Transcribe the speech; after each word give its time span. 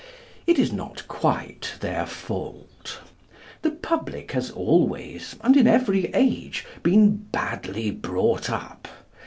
It 0.47 0.57
is 0.57 0.71
not 0.73 1.07
quite 1.07 1.75
their 1.79 2.07
fault. 2.07 3.01
The 3.61 3.69
public 3.69 4.31
has 4.31 4.49
always, 4.49 5.35
and 5.41 5.55
in 5.55 5.67
every 5.67 6.05
age, 6.15 6.65
been 6.81 7.17
badly 7.29 7.91
brought 7.91 8.49
up. 8.49 8.87